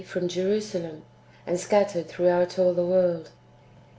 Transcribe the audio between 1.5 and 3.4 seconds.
scattered throughout all the world.